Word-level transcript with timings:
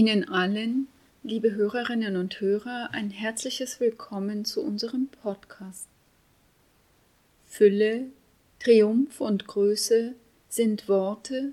Ihnen 0.00 0.26
allen, 0.30 0.88
liebe 1.22 1.52
Hörerinnen 1.52 2.16
und 2.16 2.40
Hörer, 2.40 2.88
ein 2.92 3.10
herzliches 3.10 3.80
Willkommen 3.80 4.46
zu 4.46 4.62
unserem 4.62 5.08
Podcast. 5.08 5.88
Fülle, 7.46 8.06
Triumph 8.60 9.20
und 9.20 9.46
Größe 9.46 10.14
sind 10.48 10.88
Worte, 10.88 11.52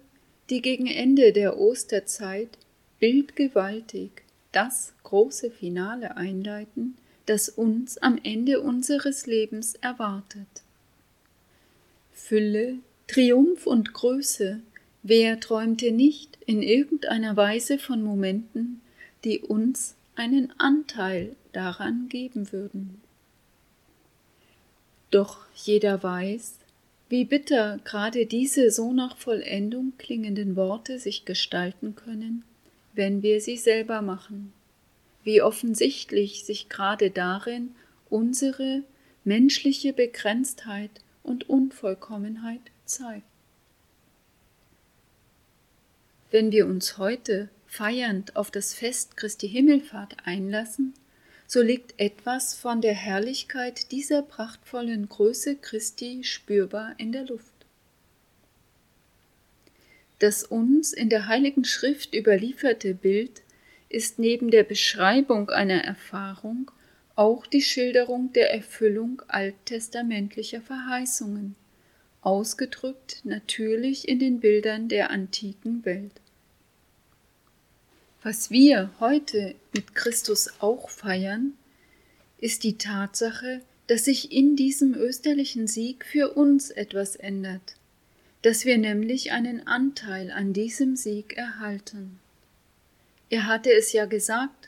die 0.49 0.61
gegen 0.61 0.87
Ende 0.87 1.33
der 1.33 1.59
Osterzeit 1.59 2.57
bildgewaltig 3.01 4.11
das 4.53 4.93
große 5.03 5.51
Finale 5.51 6.15
einleiten, 6.15 6.95
das 7.25 7.49
uns 7.49 7.97
am 7.97 8.17
Ende 8.23 8.61
unseres 8.61 9.25
Lebens 9.27 9.75
erwartet. 9.81 10.63
Fülle, 12.13 12.75
Triumph 13.07 13.67
und 13.67 13.91
Größe 13.91 14.61
Wer 15.09 15.39
träumte 15.39 15.93
nicht 15.93 16.37
in 16.47 16.61
irgendeiner 16.61 17.37
Weise 17.37 17.79
von 17.79 18.03
Momenten, 18.03 18.81
die 19.23 19.39
uns 19.39 19.95
einen 20.17 20.51
Anteil 20.59 21.37
daran 21.53 22.09
geben 22.09 22.51
würden? 22.51 22.99
Doch 25.09 25.45
jeder 25.55 26.03
weiß, 26.03 26.55
wie 27.07 27.23
bitter 27.23 27.79
gerade 27.85 28.25
diese 28.25 28.69
so 28.69 28.91
nach 28.91 29.15
Vollendung 29.15 29.93
klingenden 29.97 30.57
Worte 30.57 30.99
sich 30.99 31.23
gestalten 31.23 31.95
können, 31.95 32.43
wenn 32.91 33.23
wir 33.23 33.39
sie 33.39 33.55
selber 33.55 34.01
machen, 34.01 34.51
wie 35.23 35.41
offensichtlich 35.41 36.43
sich 36.43 36.67
gerade 36.67 37.11
darin 37.11 37.75
unsere 38.09 38.83
menschliche 39.23 39.93
Begrenztheit 39.93 40.91
und 41.23 41.49
Unvollkommenheit 41.49 42.59
zeigt. 42.83 43.36
Wenn 46.29 46.51
wir 46.51 46.67
uns 46.67 46.97
heute 46.97 47.49
feiernd 47.67 48.35
auf 48.35 48.51
das 48.51 48.73
Fest 48.73 49.15
Christi 49.15 49.47
Himmelfahrt 49.47 50.17
einlassen, 50.25 50.93
so 51.45 51.61
liegt 51.61 51.93
etwas 51.97 52.53
von 52.53 52.81
der 52.81 52.93
Herrlichkeit 52.93 53.91
dieser 53.91 54.21
prachtvollen 54.21 55.07
Größe 55.07 55.55
Christi 55.55 56.25
spürbar 56.25 56.95
in 56.97 57.13
der 57.13 57.25
Luft. 57.25 57.53
Das 60.19 60.43
uns 60.43 60.91
in 60.91 61.09
der 61.09 61.27
Heiligen 61.27 61.63
Schrift 61.63 62.13
überlieferte 62.13 62.93
Bild 62.93 63.43
ist 63.87 64.19
neben 64.19 64.51
der 64.51 64.63
Beschreibung 64.63 65.49
einer 65.49 65.83
Erfahrung 65.85 66.71
auch 67.15 67.47
die 67.47 67.61
Schilderung 67.61 68.33
der 68.33 68.53
Erfüllung 68.53 69.21
alttestamentlicher 69.29 70.61
Verheißungen 70.61 71.55
ausgedrückt 72.27 73.21
natürlich 73.23 74.05
in 74.05 74.19
den 74.19 74.41
Bildern 74.41 74.89
der 74.89 75.11
antiken 75.11 75.85
Welt. 75.85 76.11
Was 78.21 78.51
wir 78.51 78.91
heute 78.99 79.55
mit 79.73 79.95
Christus 79.95 80.49
auch 80.59 80.89
feiern, 80.89 81.53
ist 82.37 82.65
die 82.65 82.77
Tatsache, 82.77 83.61
dass 83.87 84.03
sich 84.03 84.33
in 84.33 84.57
diesem 84.57 84.93
österlichen 84.93 85.67
Sieg 85.67 86.03
für 86.03 86.33
uns 86.33 86.69
etwas 86.69 87.15
ändert, 87.15 87.77
dass 88.41 88.65
wir 88.65 88.77
nämlich 88.77 89.31
einen 89.31 89.65
Anteil 89.65 90.29
an 90.29 90.51
diesem 90.51 90.97
Sieg 90.97 91.37
erhalten. 91.37 92.19
Er 93.29 93.45
hatte 93.45 93.71
es 93.71 93.93
ja 93.93 94.03
gesagt, 94.03 94.67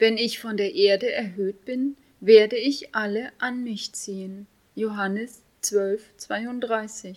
wenn 0.00 0.16
ich 0.16 0.40
von 0.40 0.56
der 0.56 0.74
Erde 0.74 1.12
erhöht 1.12 1.64
bin, 1.64 1.96
werde 2.18 2.56
ich 2.56 2.96
alle 2.96 3.30
an 3.38 3.62
mich 3.62 3.92
ziehen. 3.92 4.48
Johannes 4.74 5.42
12,32. 5.62 7.16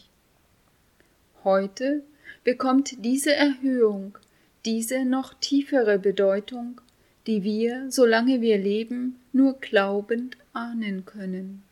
Heute 1.43 2.03
bekommt 2.43 3.03
diese 3.05 3.33
Erhöhung 3.33 4.17
diese 4.65 5.05
noch 5.05 5.33
tiefere 5.33 5.97
Bedeutung, 5.97 6.81
die 7.27 7.43
wir, 7.43 7.87
solange 7.89 8.41
wir 8.41 8.57
leben, 8.57 9.19
nur 9.33 9.53
glaubend 9.59 10.37
ahnen 10.53 11.05
können. 11.05 11.63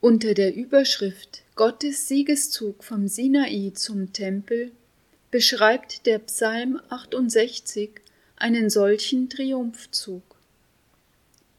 Unter 0.00 0.34
der 0.34 0.54
Überschrift 0.54 1.42
Gottes 1.56 2.08
Siegeszug 2.08 2.84
vom 2.84 3.08
Sinai 3.08 3.72
zum 3.74 4.12
Tempel 4.12 4.70
beschreibt 5.30 6.06
der 6.06 6.20
Psalm 6.20 6.80
68 6.88 7.90
einen 8.36 8.70
solchen 8.70 9.28
Triumphzug. 9.28 10.22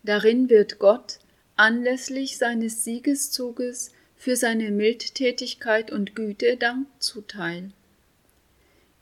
Darin 0.04 0.50
wird 0.50 0.80
Gott 0.80 1.20
anlässlich 1.62 2.40
seines 2.40 2.84
Siegeszuges 2.84 3.92
für 4.16 4.36
seine 4.36 4.72
Mildtätigkeit 4.72 5.92
und 5.92 6.16
Güte 6.16 6.58
Dank 6.58 6.88
zuteil. 6.98 7.70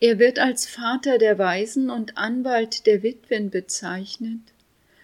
Er 0.02 0.20
wird 0.20 0.40
als 0.40 0.68
Vater 0.68 1.18
der 1.18 1.38
Waisen 1.38 1.90
und 1.90 2.18
Anwalt 2.18 2.86
der 2.86 3.02
Witwen 3.02 3.50
bezeichnet, 3.50 4.42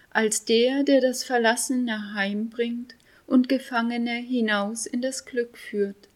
als 0.10 0.44
der, 0.44 0.84
der 0.84 1.00
das 1.00 1.24
Verlassene 1.24 2.14
heimbringt 2.14 2.96
und 3.26 3.48
Gefangene 3.48 4.16
hinaus 4.18 4.86
in 4.86 5.02
das 5.02 5.24
Glück 5.24 5.58
führt. 5.58 6.10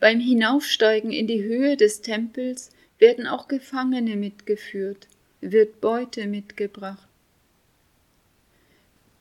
Beim 0.00 0.18
Hinaufsteigen 0.18 1.12
in 1.12 1.26
die 1.26 1.42
Höhe 1.42 1.76
des 1.76 2.00
Tempels 2.00 2.70
werden 2.98 3.26
auch 3.26 3.48
Gefangene 3.48 4.16
mitgeführt, 4.16 5.08
wird 5.42 5.82
Beute 5.82 6.26
mitgebracht. 6.26 7.06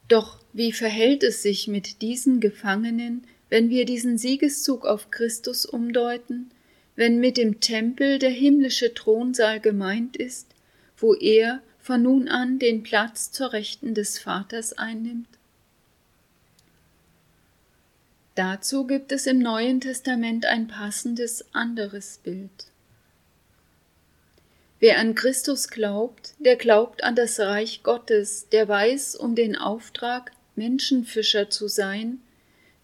Doch 0.07 0.42
wie 0.53 0.71
verhält 0.71 1.23
es 1.23 1.41
sich 1.41 1.67
mit 1.67 2.01
diesen 2.01 2.39
Gefangenen, 2.39 3.23
wenn 3.49 3.69
wir 3.69 3.85
diesen 3.85 4.17
Siegeszug 4.17 4.85
auf 4.85 5.11
Christus 5.11 5.65
umdeuten, 5.65 6.51
wenn 6.95 7.19
mit 7.19 7.37
dem 7.37 7.59
Tempel 7.59 8.19
der 8.19 8.29
himmlische 8.29 8.93
Thronsaal 8.93 9.59
gemeint 9.59 10.15
ist, 10.15 10.47
wo 10.97 11.15
er 11.15 11.61
von 11.79 12.03
nun 12.03 12.27
an 12.29 12.59
den 12.59 12.83
Platz 12.83 13.31
zur 13.31 13.51
Rechten 13.51 13.95
des 13.95 14.19
Vaters 14.19 14.73
einnimmt? 14.73 15.27
Dazu 18.35 18.85
gibt 18.85 19.11
es 19.11 19.27
im 19.27 19.39
Neuen 19.39 19.81
Testament 19.81 20.45
ein 20.45 20.67
passendes 20.67 21.45
anderes 21.53 22.19
Bild. 22.23 22.49
Wer 24.79 24.99
an 24.99 25.15
Christus 25.15 25.67
glaubt, 25.69 26.33
der 26.39 26.55
glaubt 26.55 27.03
an 27.03 27.15
das 27.15 27.39
Reich 27.39 27.83
Gottes, 27.83 28.49
der 28.51 28.67
weiß 28.67 29.15
um 29.15 29.35
den 29.35 29.55
Auftrag, 29.55 30.31
Menschenfischer 30.55 31.49
zu 31.49 31.67
sein, 31.67 32.19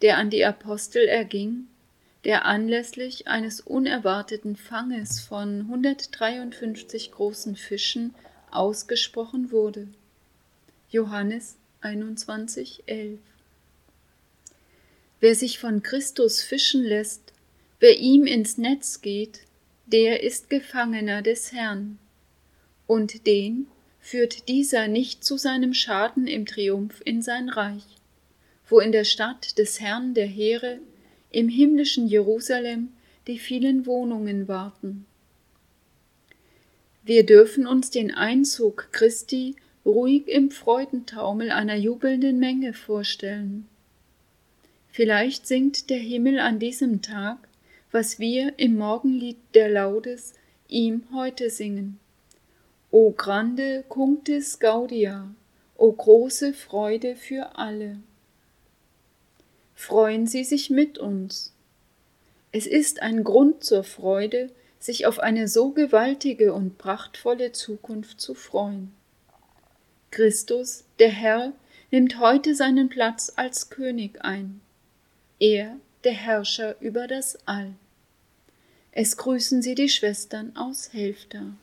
der 0.02 0.18
an 0.18 0.30
die 0.30 0.46
Apostel 0.46 1.07
erging, 1.07 1.68
der 2.24 2.46
anlässlich 2.46 3.28
eines 3.28 3.62
unerwarteten 3.62 4.56
Fanges 4.56 5.19
von 5.19 5.62
153 5.62 7.12
großen 7.12 7.56
Fischen 7.56 8.13
ausgesprochen 8.52 9.52
wurde. 9.52 9.88
Johannes 10.90 11.56
21, 11.81 12.84
11. 12.88 13.19
Wer 15.19 15.36
sich 15.36 15.59
von 15.59 15.84
Christus 15.84 16.41
fischen 16.41 16.84
lässt, 16.84 17.34
wer 17.80 17.97
ihm 18.00 18.25
ins 18.25 18.57
Netz 18.57 19.01
geht, 19.01 19.41
der 19.86 20.24
ist 20.24 20.50
Gefangener 20.50 21.22
des 21.22 21.51
Herrn, 21.51 22.00
und 22.88 23.28
den 23.28 23.68
führt 24.09 24.47
dieser 24.47 24.88
nicht 24.88 25.24
zu 25.24 25.38
seinem 25.38 25.74
Schaden 25.74 26.25
im 26.25 26.46
Triumph 26.46 27.02
in 27.06 27.22
sein 27.22 27.50
Reich, 27.50 27.86
wo 28.68 28.80
in 28.80 28.92
der 28.92 29.03
Stadt 29.03 29.58
des 29.58 29.80
Herrn 29.80 30.14
der 30.14 30.25
Heere, 30.25 30.80
im 31.31 31.47
himmlischen 31.47 32.08
Jerusalem, 32.08 32.90
die 33.28 33.38
vielen 33.38 33.86
Wohnungen 33.86 34.48
warten. 34.48 35.06
Wir 37.03 37.25
dürfen 37.25 37.68
uns 37.68 37.92
den 37.92 38.14
Einzug 38.14 38.90
Christi 38.92 39.56
ruhig 39.86 40.28
im 40.28 40.50
Freudentaumel 40.50 41.52
einer 41.52 41.75
jubelnden 41.75 42.40
Menge 42.40 42.74
vorstellen. 42.74 43.68
Vielleicht 44.92 45.45
singt 45.45 45.89
der 45.89 46.00
Himmel 46.00 46.39
an 46.39 46.57
diesem 46.57 47.01
Tag 47.01 47.50
was 47.92 48.19
wir 48.19 48.54
im 48.57 48.78
Morgenlied 48.78 49.38
der 49.54 49.69
Laudes 49.69 50.33
ihm 50.68 51.04
heute 51.13 51.50
singen. 51.50 52.00
O 52.91 53.12
grande 53.12 53.83
cunctis 53.88 54.57
gaudia, 54.57 55.30
o 55.77 55.91
große 55.91 56.56
Freude 56.56 57.15
für 57.15 57.56
alle. 57.56 58.00
Freuen 59.75 60.25
Sie 60.25 60.44
sich 60.44 60.71
mit 60.71 60.97
uns. 60.97 61.53
Es 62.51 62.65
ist 62.65 63.03
ein 63.03 63.24
Grund 63.24 63.63
zur 63.63 63.83
Freude, 63.83 64.50
sich 64.80 65.06
auf 65.06 65.19
eine 65.19 65.47
so 65.47 65.69
gewaltige 65.69 66.51
und 66.51 66.80
prachtvolle 66.80 67.51
Zukunft 67.51 68.19
zu 68.19 68.33
freuen. 68.33 68.92
Christus, 70.09 70.83
der 70.97 71.09
Herr, 71.09 71.53
nimmt 71.92 72.19
heute 72.19 72.56
seinen 72.56 72.89
Platz 72.89 73.31
als 73.35 73.69
König 73.69 74.24
ein. 74.25 74.62
Er 75.39 75.77
der 76.03 76.13
Herrscher 76.13 76.75
über 76.81 77.06
das 77.06 77.38
All. 77.47 77.75
Es 78.92 79.15
grüßen 79.15 79.62
Sie 79.62 79.75
die 79.75 79.89
Schwestern 79.89 80.56
aus 80.56 80.92
Helfter. 80.92 81.53